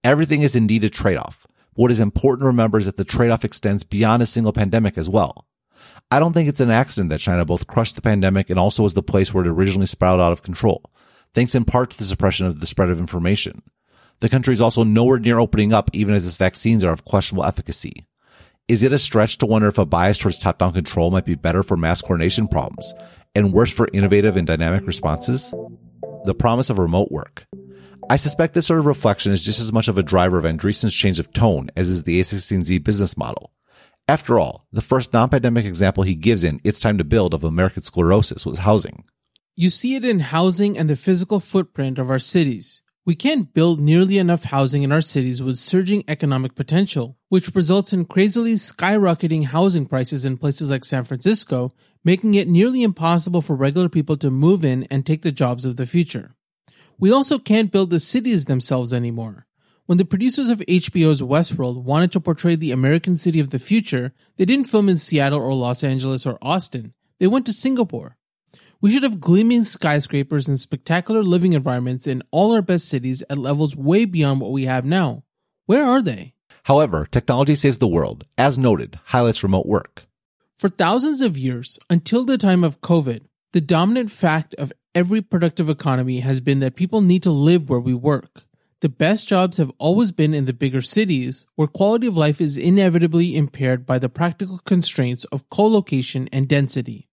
Everything 0.03 0.42
is 0.42 0.56
indeed 0.56 0.83
a 0.83 0.89
trade-off. 0.89 1.48
What 1.74 1.89
is 1.89 2.01
important 2.01 2.42
to 2.42 2.48
remember 2.48 2.80
is 2.80 2.86
that 2.86 2.98
the 2.98 3.06
trade-off 3.06 3.45
extends 3.45 3.83
beyond 3.83 4.21
a 4.21 4.25
single 4.25 4.51
pandemic 4.51 4.98
as 4.98 5.09
well. 5.09 5.48
I 6.12 6.19
don't 6.19 6.33
think 6.33 6.50
it's 6.50 6.59
an 6.59 6.69
accident 6.69 7.12
that 7.12 7.21
China 7.21 7.45
both 7.45 7.65
crushed 7.65 7.95
the 7.95 8.01
pandemic 8.01 8.50
and 8.50 8.59
also 8.59 8.83
was 8.83 8.94
the 8.94 9.01
place 9.01 9.33
where 9.33 9.45
it 9.45 9.50
originally 9.50 9.88
spiraled 9.88 10.19
out 10.19 10.33
of 10.33 10.44
control 10.44 10.92
thanks 11.33 11.55
in 11.55 11.65
part 11.65 11.91
to 11.91 11.97
the 11.97 12.03
suppression 12.03 12.45
of 12.45 12.59
the 12.59 12.67
spread 12.67 12.89
of 12.89 12.99
information. 12.99 13.63
The 14.19 14.29
country 14.29 14.53
is 14.53 14.61
also 14.61 14.83
nowhere 14.83 15.19
near 15.19 15.39
opening 15.39 15.73
up 15.73 15.89
even 15.93 16.13
as 16.13 16.25
its 16.25 16.37
vaccines 16.37 16.83
are 16.83 16.93
of 16.93 17.05
questionable 17.05 17.45
efficacy. 17.45 18.07
Is 18.67 18.83
it 18.83 18.93
a 18.93 18.99
stretch 18.99 19.37
to 19.39 19.45
wonder 19.45 19.67
if 19.67 19.77
a 19.77 19.85
bias 19.85 20.17
towards 20.17 20.39
top-down 20.39 20.73
control 20.73 21.11
might 21.11 21.25
be 21.25 21.35
better 21.35 21.63
for 21.63 21.75
mass 21.75 22.01
coordination 22.01 22.47
problems 22.47 22.93
and 23.35 23.51
worse 23.51 23.71
for 23.71 23.89
innovative 23.91 24.37
and 24.37 24.45
dynamic 24.45 24.85
responses? 24.85 25.53
The 26.25 26.35
promise 26.35 26.69
of 26.69 26.77
remote 26.77 27.11
work. 27.11 27.45
I 28.09 28.17
suspect 28.17 28.53
this 28.53 28.67
sort 28.67 28.79
of 28.79 28.85
reflection 28.85 29.31
is 29.31 29.43
just 29.43 29.59
as 29.59 29.73
much 29.73 29.87
of 29.87 29.97
a 29.97 30.03
driver 30.03 30.37
of 30.37 30.45
Andreessen's 30.45 30.93
change 30.93 31.19
of 31.19 31.33
tone 31.33 31.69
as 31.75 31.89
is 31.89 32.03
the 32.03 32.19
A16Z 32.19 32.83
business 32.83 33.17
model. 33.17 33.51
After 34.07 34.39
all, 34.39 34.67
the 34.71 34.81
first 34.81 35.13
non-pandemic 35.13 35.65
example 35.65 36.03
he 36.03 36.15
gives 36.15 36.43
in 36.43 36.59
It's 36.63 36.79
Time 36.79 36.97
to 36.97 37.03
Build 37.03 37.33
of 37.33 37.43
American 37.43 37.83
sclerosis 37.83 38.45
was 38.45 38.59
housing. 38.59 39.05
You 39.56 39.69
see 39.69 39.95
it 39.95 40.06
in 40.06 40.19
housing 40.19 40.77
and 40.77 40.89
the 40.89 40.95
physical 40.95 41.42
footprint 41.42 42.00
of 42.00 42.09
our 42.09 42.19
cities. 42.19 42.81
We 43.06 43.15
can't 43.15 43.53
build 43.53 43.81
nearly 43.81 44.18
enough 44.18 44.45
housing 44.45 44.83
in 44.83 44.94
our 44.94 45.01
cities 45.01 45.44
with 45.44 45.57
surging 45.57 46.06
economic 46.07 46.56
potential, 46.56 47.18
which 47.27 47.53
results 47.53 47.92
in 47.92 48.06
crazily 48.06 48.53
skyrocketing 48.53 49.48
housing 49.48 49.88
prices 49.88 50.24
in 50.24 50.38
places 50.38 50.69
like 50.69 50.86
San 50.86 51.03
Francisco, 51.03 51.71
making 52.06 52.36
it 52.36 52.48
nearly 52.48 52.81
impossible 52.81 53.42
for 53.42 53.57
regular 53.57 53.89
people 53.89 54.15
to 54.18 54.31
move 54.31 54.63
in 54.63 54.86
and 54.86 55.06
take 55.06 55.21
the 55.21 55.33
jobs 55.33 55.65
of 55.65 55.75
the 55.75 55.86
future. 55.86 56.33
We 56.98 57.12
also 57.12 57.38
can't 57.38 57.71
build 57.71 57.89
the 57.89 58.00
cities 58.00 58.45
themselves 58.45 58.94
anymore. 58.94 59.48
When 59.86 59.98
the 59.98 60.06
producers 60.06 60.48
of 60.48 60.59
HBO's 60.59 61.21
Westworld 61.21 61.83
wanted 61.83 62.13
to 62.13 62.21
portray 62.21 62.56
the 62.56 62.71
American 62.71 63.18
city 63.18 63.42
of 63.42 63.50
the 63.50 63.59
future, 63.59 64.13
they 64.38 64.45
didn't 64.45 64.68
film 64.69 64.88
in 64.88 64.95
Seattle 64.95 65.42
or 65.42 65.53
Los 65.53 65.83
Angeles 65.83 66.25
or 66.25 66.38
Austin. 66.42 66.94
They 67.19 67.27
went 67.27 67.45
to 67.48 67.53
Singapore. 67.53 68.15
We 68.81 68.89
should 68.89 69.03
have 69.03 69.21
gleaming 69.21 69.61
skyscrapers 69.61 70.47
and 70.47 70.59
spectacular 70.59 71.21
living 71.21 71.53
environments 71.53 72.07
in 72.07 72.23
all 72.31 72.51
our 72.51 72.63
best 72.63 72.89
cities 72.89 73.21
at 73.29 73.38
levels 73.38 73.75
way 73.75 74.05
beyond 74.05 74.41
what 74.41 74.51
we 74.51 74.65
have 74.65 74.85
now. 74.85 75.23
Where 75.67 75.85
are 75.85 76.01
they? 76.01 76.33
However, 76.63 77.07
technology 77.11 77.53
saves 77.53 77.77
the 77.77 77.88
world, 77.88 78.23
as 78.39 78.57
noted, 78.57 79.00
highlights 79.05 79.43
remote 79.43 79.67
work. 79.67 80.05
For 80.57 80.67
thousands 80.67 81.21
of 81.21 81.38
years, 81.38 81.77
until 81.91 82.25
the 82.25 82.39
time 82.39 82.63
of 82.63 82.81
COVID, 82.81 83.21
the 83.53 83.61
dominant 83.61 84.09
fact 84.09 84.55
of 84.55 84.73
every 84.95 85.21
productive 85.21 85.69
economy 85.69 86.21
has 86.21 86.39
been 86.39 86.59
that 86.61 86.75
people 86.75 87.01
need 87.01 87.21
to 87.21 87.31
live 87.31 87.69
where 87.69 87.79
we 87.79 87.93
work. 87.93 88.45
The 88.79 88.89
best 88.89 89.27
jobs 89.27 89.57
have 89.57 89.71
always 89.77 90.11
been 90.11 90.33
in 90.33 90.45
the 90.45 90.53
bigger 90.53 90.81
cities, 90.81 91.45
where 91.55 91.67
quality 91.67 92.07
of 92.07 92.17
life 92.17 92.41
is 92.41 92.57
inevitably 92.57 93.35
impaired 93.35 93.85
by 93.85 94.00
the 94.00 94.09
practical 94.09 94.57
constraints 94.65 95.23
of 95.25 95.47
co-location 95.51 96.27
and 96.33 96.47
density. 96.47 97.07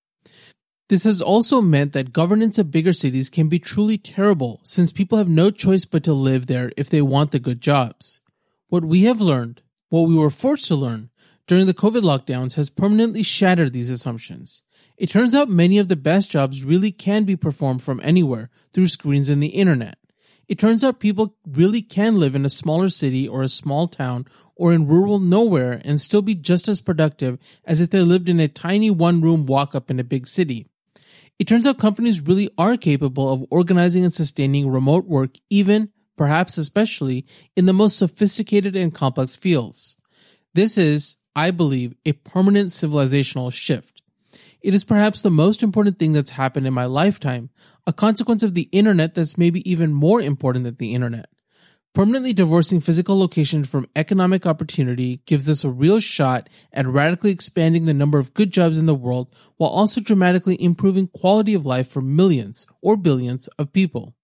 This 0.88 1.04
has 1.04 1.20
also 1.20 1.60
meant 1.60 1.92
that 1.92 2.14
governance 2.14 2.58
of 2.58 2.70
bigger 2.70 2.94
cities 2.94 3.28
can 3.28 3.50
be 3.50 3.58
truly 3.58 3.98
terrible 3.98 4.60
since 4.62 4.90
people 4.90 5.18
have 5.18 5.28
no 5.28 5.50
choice 5.50 5.84
but 5.84 6.02
to 6.04 6.14
live 6.14 6.46
there 6.46 6.72
if 6.78 6.88
they 6.88 7.02
want 7.02 7.30
the 7.30 7.38
good 7.38 7.60
jobs. 7.60 8.22
What 8.68 8.86
we 8.86 9.02
have 9.02 9.20
learned, 9.20 9.60
what 9.90 10.08
we 10.08 10.14
were 10.14 10.30
forced 10.30 10.64
to 10.68 10.74
learn 10.74 11.10
during 11.46 11.66
the 11.66 11.74
COVID 11.74 12.00
lockdowns 12.00 12.54
has 12.54 12.70
permanently 12.70 13.22
shattered 13.22 13.74
these 13.74 13.90
assumptions. 13.90 14.62
It 14.96 15.10
turns 15.10 15.34
out 15.34 15.50
many 15.50 15.76
of 15.76 15.88
the 15.88 15.96
best 15.96 16.30
jobs 16.30 16.64
really 16.64 16.90
can 16.90 17.24
be 17.24 17.36
performed 17.36 17.82
from 17.82 18.00
anywhere 18.02 18.48
through 18.72 18.88
screens 18.88 19.28
and 19.28 19.42
the 19.42 19.48
internet. 19.48 19.98
It 20.48 20.58
turns 20.58 20.82
out 20.82 21.00
people 21.00 21.36
really 21.46 21.82
can 21.82 22.16
live 22.16 22.34
in 22.34 22.46
a 22.46 22.50
smaller 22.50 22.88
city 22.88 23.28
or 23.28 23.42
a 23.42 23.48
small 23.48 23.88
town 23.88 24.26
or 24.56 24.72
in 24.72 24.88
rural 24.88 25.18
nowhere 25.18 25.82
and 25.84 26.00
still 26.00 26.22
be 26.22 26.34
just 26.34 26.66
as 26.66 26.80
productive 26.80 27.38
as 27.66 27.82
if 27.82 27.90
they 27.90 28.00
lived 28.00 28.30
in 28.30 28.40
a 28.40 28.48
tiny 28.48 28.90
one 28.90 29.20
room 29.20 29.44
walk 29.44 29.74
up 29.74 29.90
in 29.90 30.00
a 30.00 30.04
big 30.04 30.26
city. 30.26 30.66
It 31.38 31.46
turns 31.46 31.66
out 31.66 31.78
companies 31.78 32.20
really 32.20 32.50
are 32.58 32.76
capable 32.76 33.32
of 33.32 33.44
organizing 33.50 34.02
and 34.02 34.12
sustaining 34.12 34.68
remote 34.68 35.06
work, 35.06 35.36
even, 35.48 35.90
perhaps 36.16 36.58
especially, 36.58 37.26
in 37.56 37.66
the 37.66 37.72
most 37.72 37.96
sophisticated 37.96 38.74
and 38.74 38.92
complex 38.92 39.36
fields. 39.36 39.96
This 40.54 40.76
is, 40.76 41.16
I 41.36 41.52
believe, 41.52 41.94
a 42.04 42.12
permanent 42.12 42.70
civilizational 42.70 43.52
shift. 43.52 44.02
It 44.60 44.74
is 44.74 44.82
perhaps 44.82 45.22
the 45.22 45.30
most 45.30 45.62
important 45.62 46.00
thing 46.00 46.12
that's 46.12 46.30
happened 46.30 46.66
in 46.66 46.74
my 46.74 46.86
lifetime, 46.86 47.50
a 47.86 47.92
consequence 47.92 48.42
of 48.42 48.54
the 48.54 48.68
internet 48.72 49.14
that's 49.14 49.38
maybe 49.38 49.68
even 49.70 49.92
more 49.92 50.20
important 50.20 50.64
than 50.64 50.76
the 50.76 50.94
internet. 50.94 51.30
Permanently 51.94 52.32
divorcing 52.32 52.80
physical 52.80 53.18
location 53.18 53.64
from 53.64 53.88
economic 53.96 54.46
opportunity 54.46 55.20
gives 55.26 55.48
us 55.48 55.64
a 55.64 55.70
real 55.70 55.98
shot 55.98 56.48
at 56.72 56.86
radically 56.86 57.30
expanding 57.30 57.86
the 57.86 57.94
number 57.94 58.18
of 58.18 58.34
good 58.34 58.52
jobs 58.52 58.78
in 58.78 58.86
the 58.86 58.94
world 58.94 59.34
while 59.56 59.70
also 59.70 60.00
dramatically 60.00 60.62
improving 60.62 61.08
quality 61.08 61.54
of 61.54 61.66
life 61.66 61.88
for 61.88 62.00
millions 62.00 62.66
or 62.82 62.96
billions 62.96 63.48
of 63.58 63.72
people. 63.72 64.14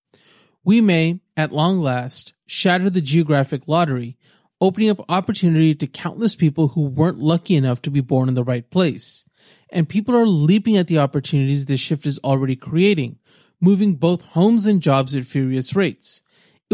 We 0.62 0.80
may, 0.80 1.20
at 1.36 1.52
long 1.52 1.80
last, 1.80 2.34
shatter 2.46 2.90
the 2.90 3.00
geographic 3.00 3.66
lottery, 3.66 4.16
opening 4.60 4.90
up 4.90 5.04
opportunity 5.08 5.74
to 5.74 5.86
countless 5.86 6.36
people 6.36 6.68
who 6.68 6.86
weren't 6.86 7.18
lucky 7.18 7.56
enough 7.56 7.82
to 7.82 7.90
be 7.90 8.00
born 8.00 8.28
in 8.28 8.34
the 8.34 8.44
right 8.44 8.70
place. 8.70 9.24
And 9.70 9.88
people 9.88 10.14
are 10.14 10.26
leaping 10.26 10.76
at 10.76 10.86
the 10.86 10.98
opportunities 10.98 11.66
this 11.66 11.80
shift 11.80 12.06
is 12.06 12.20
already 12.20 12.56
creating, 12.56 13.18
moving 13.60 13.96
both 13.96 14.22
homes 14.22 14.64
and 14.64 14.80
jobs 14.80 15.14
at 15.14 15.24
furious 15.24 15.74
rates. 15.74 16.22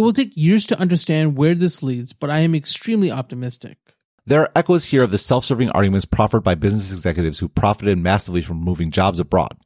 It 0.00 0.02
will 0.02 0.14
take 0.14 0.34
years 0.34 0.64
to 0.64 0.80
understand 0.80 1.36
where 1.36 1.54
this 1.54 1.82
leads, 1.82 2.14
but 2.14 2.30
I 2.30 2.38
am 2.38 2.54
extremely 2.54 3.10
optimistic. 3.10 3.76
There 4.24 4.40
are 4.40 4.50
echoes 4.56 4.84
here 4.84 5.02
of 5.02 5.10
the 5.10 5.18
self-serving 5.18 5.68
arguments 5.72 6.06
proffered 6.06 6.40
by 6.40 6.54
business 6.54 6.90
executives 6.90 7.38
who 7.38 7.50
profited 7.50 7.98
massively 7.98 8.40
from 8.40 8.56
moving 8.56 8.92
jobs 8.92 9.20
abroad. 9.20 9.58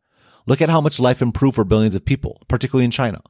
Look 0.45 0.61
at 0.61 0.69
how 0.69 0.81
much 0.81 0.99
life 0.99 1.23
improved 1.23 1.55
for 1.55 1.63
billions 1.63 1.95
of 1.95 2.05
people, 2.05 2.43
particularly 2.49 2.85
in 2.85 2.91
China. 2.91 3.23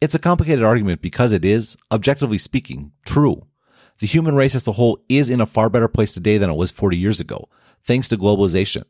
It's 0.00 0.14
a 0.14 0.18
complicated 0.18 0.64
argument 0.64 1.02
because 1.02 1.32
it 1.32 1.44
is, 1.44 1.76
objectively 1.92 2.38
speaking, 2.38 2.92
true. 3.04 3.42
The 3.98 4.06
human 4.06 4.34
race 4.34 4.54
as 4.54 4.66
a 4.66 4.72
whole 4.72 5.04
is 5.06 5.28
in 5.28 5.42
a 5.42 5.46
far 5.46 5.68
better 5.68 5.86
place 5.86 6.14
today 6.14 6.38
than 6.38 6.48
it 6.48 6.56
was 6.56 6.70
40 6.70 6.96
years 6.96 7.20
ago, 7.20 7.50
thanks 7.82 8.08
to 8.08 8.16
globalization. 8.16 8.84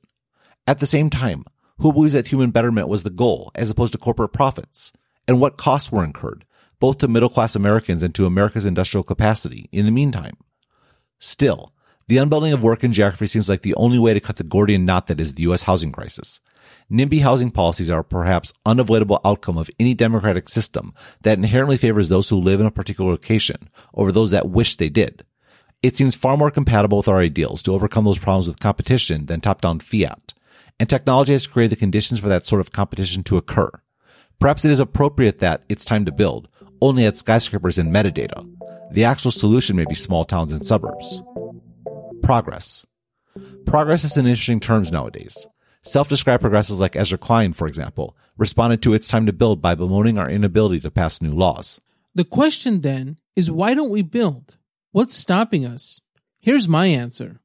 At 0.69 0.79
the 0.79 0.87
same 0.87 1.11
time, 1.11 1.45
who 1.79 1.93
believes 1.93 2.13
that 2.13 2.29
human 2.29 2.53
betterment 2.53 2.87
was 2.87 3.03
the 3.03 3.11
goal 3.11 3.51
as 3.57 3.69
opposed 3.69 3.95
to 3.95 3.99
corporate 3.99 4.33
profits? 4.33 4.93
And 5.27 5.41
what 5.41 5.59
costs 5.59 5.91
were 5.91 6.05
incurred, 6.05 6.45
both 6.81 6.99
to 6.99 7.09
middle 7.09 7.29
class 7.29 7.57
Americans 7.57 8.03
and 8.03 8.15
to 8.15 8.27
America's 8.27 8.67
industrial 8.67 9.05
capacity 9.05 9.69
in 9.73 9.85
the 9.85 9.93
meantime? 9.93 10.37
Still, 11.19 11.73
the 12.07 12.17
unbundling 12.17 12.55
of 12.55 12.63
work 12.63 12.83
and 12.83 12.95
geography 12.95 13.27
seems 13.27 13.49
like 13.49 13.63
the 13.63 13.75
only 13.75 13.99
way 13.99 14.15
to 14.15 14.21
cut 14.21 14.37
the 14.37 14.45
Gordian 14.45 14.85
knot 14.85 15.09
that 15.09 15.21
is 15.21 15.35
the 15.35 15.43
U.S. 15.43 15.65
housing 15.65 15.93
crisis. 15.93 16.41
NIMBY 16.91 17.21
housing 17.21 17.51
policies 17.51 17.91
are 17.91 18.03
perhaps 18.03 18.55
unavoidable 18.65 19.21
outcome 19.25 19.59
of 19.59 19.71
any 19.79 19.93
democratic 19.93 20.49
system 20.49 20.95
that 21.21 21.37
inherently 21.37 21.77
favors 21.77 22.09
those 22.09 22.31
who 22.31 22.37
live 22.37 22.61
in 22.61 22.67
a 22.67 22.71
particular 22.71 23.11
location 23.11 23.69
over 23.93 24.11
those 24.11 24.31
that 24.31 24.49
wish 24.49 24.77
they 24.77 24.89
did. 24.89 25.25
It 25.83 25.97
seems 25.97 26.15
far 26.15 26.39
more 26.39 26.51
compatible 26.51 26.99
with 26.99 27.09
our 27.09 27.19
ideals 27.19 27.63
to 27.65 27.75
overcome 27.75 28.05
those 28.05 28.19
problems 28.19 28.49
with 28.49 28.59
competition 28.59 29.27
than 29.27 29.41
top-down 29.41 29.81
fiat. 29.81 30.33
And 30.81 30.89
technology 30.89 31.35
has 31.35 31.47
created 31.47 31.73
the 31.73 31.81
conditions 31.81 32.21
for 32.21 32.29
that 32.29 32.47
sort 32.47 32.61
of 32.61 32.73
competition 32.73 33.23
to 33.25 33.37
occur. 33.37 33.71
Perhaps 34.41 34.65
it 34.65 34.71
is 34.71 34.81
appropriate 34.81 35.41
that 35.41 35.65
it's 35.69 35.85
time 35.85 36.05
to 36.07 36.13
build 36.13 36.49
only 36.81 37.07
at 37.07 37.19
skyscrapers 37.19 37.79
and 37.79 37.93
metadata. 37.93 38.49
The 38.91 39.05
actual 39.05 39.31
solution 39.31 39.77
may 39.77 39.85
be 39.85 39.95
small 39.95 40.25
towns 40.25 40.53
and 40.53 40.65
suburbs. 40.65 41.23
Progress. 42.23 42.87
Progress 43.67 44.05
is 44.05 44.17
an 44.17 44.27
interesting 44.27 44.61
term 44.61 44.85
nowadays. 44.91 45.47
Self-described 45.83 46.41
progressives 46.41 46.81
like 46.81 46.97
Ezra 46.97 47.19
Klein, 47.19 47.53
for 47.53 47.67
example, 47.67 48.17
responded 48.37 48.83
to 48.83 48.95
its 48.95 49.09
time 49.09 49.27
to 49.27 49.33
build 49.33 49.63
by 49.63 49.75
bemoaning 49.75 50.19
our 50.19 50.29
inability 50.29 50.81
to 50.81 50.91
pass 50.91 51.23
new 51.23 51.33
laws. 51.33 51.81
The 52.15 52.25
question 52.25 52.81
then 52.81 53.19
is 53.37 53.51
why 53.51 53.75
don't 53.75 53.91
we 53.91 54.03
build? 54.03 54.57
What's 54.93 55.15
stopping 55.15 55.65
us? 55.65 56.01
Here's 56.41 56.69
my 56.69 56.87
answer. 56.87 57.41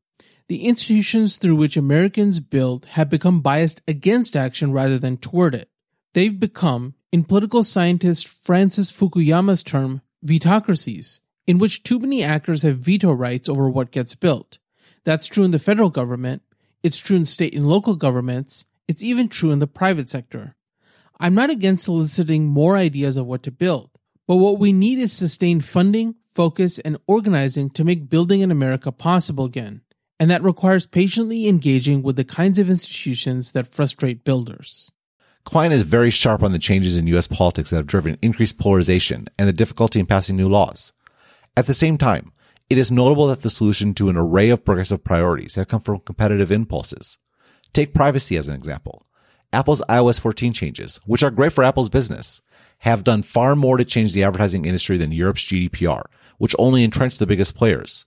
The 0.48 0.66
institutions 0.66 1.38
through 1.38 1.56
which 1.56 1.78
Americans 1.78 2.40
build 2.40 2.86
have 2.88 3.10
become 3.10 3.42
biased 3.42 3.82
against 3.88 4.36
action 4.36 4.72
rather 4.72 5.00
than 5.00 5.18
toward 5.18 5.56
it. 5.56 5.70
They've 6.14 6.40
become, 6.40 6.96
in 7.14 7.24
political 7.24 7.62
scientist 7.62 8.28
Francis 8.28 8.92
Fukuyama's 8.92 9.62
term, 9.62 10.02
vetocracies, 10.26 11.20
in 11.46 11.60
which 11.60 11.84
too 11.84 12.00
many 12.00 12.24
actors 12.24 12.64
have 12.64 12.80
veto 12.80 13.12
rights 13.12 13.48
over 13.48 13.70
what 13.70 13.92
gets 13.92 14.16
built. 14.16 14.58
That's 15.04 15.28
true 15.28 15.44
in 15.44 15.52
the 15.52 15.60
federal 15.60 15.92
government, 15.92 16.42
it's 16.82 16.98
true 16.98 17.16
in 17.16 17.26
state 17.26 17.54
and 17.54 17.70
local 17.70 17.96
governments. 17.96 18.66
It's 18.88 19.04
even 19.04 19.30
true 19.30 19.52
in 19.52 19.60
the 19.60 19.68
private 19.68 20.10
sector. 20.10 20.56
I'm 21.20 21.36
not 21.36 21.52
against 21.52 21.86
soliciting 21.86 22.48
more 22.48 22.76
ideas 22.76 23.16
of 23.16 23.28
what 23.28 23.44
to 23.44 23.52
build, 23.52 23.92
but 24.28 24.38
what 24.38 24.58
we 24.58 24.74
need 24.74 24.98
is 24.98 25.14
sustained 25.14 25.64
funding, 25.64 26.16
focus, 26.34 26.80
and 26.80 26.98
organizing 27.06 27.70
to 27.70 27.84
make 27.84 28.10
building 28.10 28.42
in 28.42 28.50
America 28.50 28.92
possible 28.92 29.46
again. 29.46 29.82
And 30.20 30.32
that 30.32 30.44
requires 30.44 30.88
patiently 30.88 31.48
engaging 31.48 32.02
with 32.02 32.16
the 32.16 32.26
kinds 32.26 32.58
of 32.58 32.72
institutions 32.72 33.52
that 33.52 33.68
frustrate 33.68 34.24
builders. 34.24 34.92
Klein 35.46 35.72
is 35.72 35.84
very 35.84 36.10
sharp 36.10 36.42
on 36.42 36.54
the 36.54 36.60
changes 36.60 36.98
in 36.98 37.08
U.S. 37.08 37.28
politics 37.28 37.70
that 37.70 37.76
have 37.78 37.88
driven 37.88 38.18
increased 38.22 38.58
polarization 38.58 39.28
and 39.38 39.48
the 39.48 39.54
difficulty 39.54 40.00
in 40.00 40.06
passing 40.06 40.38
new 40.38 40.48
laws. 40.48 40.94
At 41.58 41.68
the 41.68 41.74
same 41.74 41.98
time, 41.98 42.32
it 42.70 42.78
is 42.78 42.92
notable 42.92 43.28
that 43.28 43.42
the 43.42 43.50
solution 43.50 43.94
to 43.96 44.10
an 44.10 44.18
array 44.18 44.50
of 44.50 44.64
progressive 44.64 45.04
priorities 45.04 45.56
have 45.56 45.68
come 45.68 45.82
from 45.82 46.00
competitive 46.00 46.52
impulses. 46.52 47.18
Take 47.74 47.94
privacy 47.94 48.38
as 48.38 48.48
an 48.48 48.56
example. 48.56 49.06
Apple's 49.52 49.82
iOS 49.90 50.20
14 50.20 50.54
changes, 50.54 51.00
which 51.06 51.22
are 51.22 51.30
great 51.30 51.54
for 51.54 51.64
Apple's 51.64 51.90
business, 51.90 52.42
have 52.80 53.04
done 53.04 53.22
far 53.22 53.56
more 53.56 53.78
to 53.78 53.86
change 53.86 54.14
the 54.14 54.24
advertising 54.24 54.66
industry 54.66 54.98
than 54.98 55.12
Europe's 55.12 55.44
GDPR, 55.44 56.04
which 56.38 56.56
only 56.58 56.84
entrenched 56.84 57.20
the 57.20 57.28
biggest 57.28 57.54
players. 57.54 58.06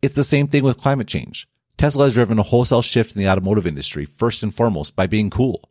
It's 0.00 0.14
the 0.14 0.24
same 0.24 0.46
thing 0.48 0.62
with 0.62 0.78
climate 0.78 1.08
change. 1.08 1.46
Tesla 1.76 2.04
has 2.04 2.14
driven 2.14 2.38
a 2.38 2.42
wholesale 2.42 2.82
shift 2.82 3.14
in 3.14 3.20
the 3.20 3.28
automotive 3.28 3.66
industry 3.66 4.04
first 4.04 4.42
and 4.42 4.54
foremost 4.54 4.96
by 4.96 5.06
being 5.06 5.28
cool, 5.28 5.68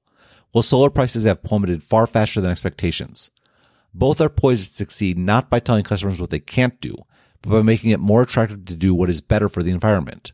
while 0.57 0.63
solar 0.63 0.89
prices 0.89 1.23
have 1.23 1.43
plummeted 1.43 1.83
far 1.83 2.07
faster 2.07 2.41
than 2.41 2.49
expectations. 2.49 3.29
Both 3.93 4.19
are 4.19 4.27
poised 4.27 4.71
to 4.71 4.75
succeed 4.77 5.15
not 5.15 5.51
by 5.51 5.59
telling 5.59 5.83
customers 5.83 6.19
what 6.19 6.31
they 6.31 6.39
can't 6.39 6.81
do, 6.81 6.95
but 7.43 7.51
by 7.51 7.61
making 7.61 7.91
it 7.91 7.99
more 7.99 8.23
attractive 8.23 8.65
to 8.65 8.75
do 8.75 8.95
what 8.95 9.07
is 9.07 9.21
better 9.21 9.49
for 9.49 9.61
the 9.61 9.69
environment. 9.69 10.31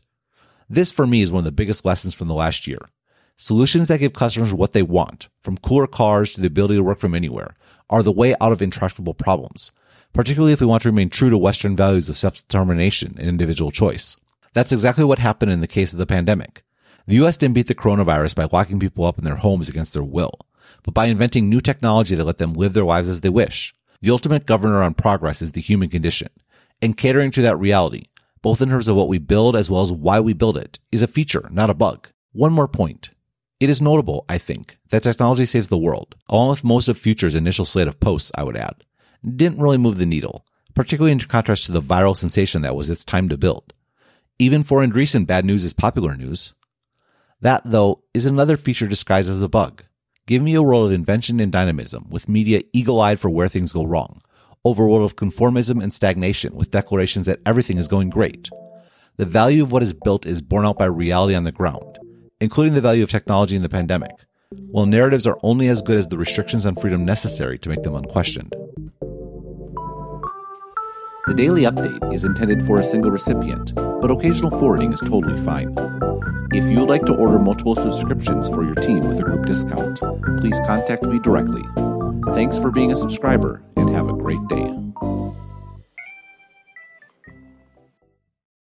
This 0.66 0.90
for 0.90 1.06
me 1.06 1.20
is 1.20 1.30
one 1.30 1.40
of 1.40 1.44
the 1.44 1.52
biggest 1.52 1.84
lessons 1.84 2.14
from 2.14 2.28
the 2.28 2.34
last 2.34 2.66
year. 2.66 2.78
Solutions 3.36 3.88
that 3.88 4.00
give 4.00 4.14
customers 4.14 4.54
what 4.54 4.72
they 4.72 4.82
want, 4.82 5.28
from 5.42 5.58
cooler 5.58 5.86
cars 5.86 6.32
to 6.32 6.40
the 6.40 6.46
ability 6.46 6.76
to 6.76 6.82
work 6.82 7.00
from 7.00 7.14
anywhere, 7.14 7.54
are 7.90 8.02
the 8.02 8.10
way 8.10 8.34
out 8.40 8.52
of 8.52 8.62
intractable 8.62 9.12
problems, 9.12 9.72
particularly 10.14 10.54
if 10.54 10.60
we 10.62 10.66
want 10.66 10.84
to 10.84 10.88
remain 10.88 11.10
true 11.10 11.28
to 11.28 11.36
Western 11.36 11.76
values 11.76 12.08
of 12.08 12.16
self-determination 12.16 13.16
and 13.18 13.28
individual 13.28 13.70
choice. 13.70 14.16
That's 14.54 14.72
exactly 14.72 15.04
what 15.04 15.18
happened 15.18 15.52
in 15.52 15.60
the 15.60 15.66
case 15.66 15.92
of 15.92 15.98
the 15.98 16.06
pandemic. 16.06 16.62
The 17.06 17.16
US 17.16 17.36
didn't 17.36 17.54
beat 17.54 17.66
the 17.66 17.74
coronavirus 17.74 18.34
by 18.34 18.48
locking 18.50 18.80
people 18.80 19.04
up 19.04 19.18
in 19.18 19.24
their 19.24 19.36
homes 19.36 19.68
against 19.68 19.92
their 19.92 20.02
will, 20.02 20.38
but 20.82 20.94
by 20.94 21.06
inventing 21.06 21.48
new 21.48 21.60
technology 21.60 22.14
that 22.14 22.24
let 22.24 22.38
them 22.38 22.54
live 22.54 22.72
their 22.72 22.84
lives 22.84 23.08
as 23.08 23.20
they 23.20 23.28
wish. 23.28 23.74
The 24.00 24.10
ultimate 24.10 24.46
governor 24.46 24.82
on 24.82 24.94
progress 24.94 25.42
is 25.42 25.52
the 25.52 25.60
human 25.60 25.90
condition, 25.90 26.28
and 26.80 26.96
catering 26.96 27.30
to 27.32 27.42
that 27.42 27.58
reality, 27.58 28.04
both 28.42 28.62
in 28.62 28.68
terms 28.68 28.88
of 28.88 28.96
what 28.96 29.08
we 29.08 29.18
build 29.18 29.56
as 29.56 29.70
well 29.70 29.82
as 29.82 29.92
why 29.92 30.20
we 30.20 30.32
build 30.32 30.56
it, 30.56 30.78
is 30.92 31.02
a 31.02 31.06
feature, 31.06 31.48
not 31.50 31.70
a 31.70 31.74
bug. 31.74 32.08
One 32.32 32.52
more 32.52 32.68
point. 32.68 33.10
It 33.60 33.70
is 33.70 33.80
notable, 33.80 34.24
I 34.28 34.38
think, 34.38 34.78
that 34.90 35.02
technology 35.02 35.46
saves 35.46 35.68
the 35.68 35.78
world, 35.78 36.16
along 36.28 36.50
with 36.50 36.64
most 36.64 36.88
of 36.88 36.98
Future's 36.98 37.34
initial 37.34 37.64
slate 37.64 37.88
of 37.88 38.00
posts, 38.00 38.32
I 38.34 38.44
would 38.44 38.56
add. 38.56 38.84
Didn't 39.24 39.60
really 39.60 39.78
move 39.78 39.96
the 39.98 40.04
needle, 40.04 40.44
particularly 40.74 41.12
in 41.12 41.20
contrast 41.20 41.66
to 41.66 41.72
the 41.72 41.80
viral 41.80 42.16
sensation 42.16 42.62
that 42.62 42.76
was 42.76 42.90
its 42.90 43.04
time 43.04 43.28
to 43.28 43.38
build. 43.38 43.72
Even 44.38 44.62
for 44.62 44.80
Andreessen, 44.80 45.26
bad 45.26 45.44
news 45.44 45.64
is 45.64 45.72
popular 45.72 46.16
news. 46.16 46.52
That, 47.44 47.60
though, 47.66 48.02
is 48.14 48.24
another 48.24 48.56
feature 48.56 48.86
disguised 48.86 49.28
as 49.28 49.42
a 49.42 49.50
bug. 49.50 49.82
Give 50.26 50.40
me 50.40 50.54
a 50.54 50.62
world 50.62 50.86
of 50.86 50.94
invention 50.94 51.40
and 51.40 51.52
dynamism, 51.52 52.06
with 52.08 52.26
media 52.26 52.62
eagle 52.72 53.02
eyed 53.02 53.20
for 53.20 53.28
where 53.28 53.50
things 53.50 53.70
go 53.70 53.84
wrong, 53.84 54.22
over 54.64 54.82
a 54.82 54.88
world 54.88 55.04
of 55.04 55.16
conformism 55.16 55.82
and 55.82 55.92
stagnation 55.92 56.54
with 56.54 56.70
declarations 56.70 57.26
that 57.26 57.40
everything 57.44 57.76
is 57.76 57.86
going 57.86 58.08
great. 58.08 58.48
The 59.18 59.26
value 59.26 59.62
of 59.62 59.72
what 59.72 59.82
is 59.82 59.92
built 59.92 60.24
is 60.24 60.40
borne 60.40 60.64
out 60.64 60.78
by 60.78 60.86
reality 60.86 61.34
on 61.34 61.44
the 61.44 61.52
ground, 61.52 61.98
including 62.40 62.72
the 62.72 62.80
value 62.80 63.02
of 63.02 63.10
technology 63.10 63.56
in 63.56 63.62
the 63.62 63.68
pandemic, 63.68 64.12
while 64.70 64.86
narratives 64.86 65.26
are 65.26 65.38
only 65.42 65.68
as 65.68 65.82
good 65.82 65.98
as 65.98 66.08
the 66.08 66.16
restrictions 66.16 66.64
on 66.64 66.76
freedom 66.76 67.04
necessary 67.04 67.58
to 67.58 67.68
make 67.68 67.82
them 67.82 67.94
unquestioned. 67.94 68.54
The 71.26 71.34
daily 71.34 71.62
update 71.62 72.12
is 72.12 72.24
intended 72.24 72.66
for 72.66 72.78
a 72.78 72.84
single 72.84 73.10
recipient, 73.10 73.74
but 73.74 74.10
occasional 74.10 74.50
forwarding 74.50 74.92
is 74.92 75.00
totally 75.00 75.42
fine. 75.42 75.74
If 76.52 76.70
you 76.70 76.80
would 76.80 76.88
like 76.88 77.04
to 77.06 77.14
order 77.14 77.38
multiple 77.38 77.76
subscriptions 77.76 78.48
for 78.48 78.64
your 78.64 78.74
team 78.74 79.00
with 79.08 79.20
a 79.20 79.22
group 79.22 79.46
discount, 79.46 80.00
please 80.40 80.60
contact 80.66 81.04
me 81.04 81.18
directly 81.18 81.64
Thanks 82.32 82.58
for 82.58 82.72
being 82.72 82.90
a 82.90 82.96
subscriber 82.96 83.62
and 83.76 83.94
have 83.94 84.08
a 84.08 84.12
great 84.12 84.44
day. 84.48 84.73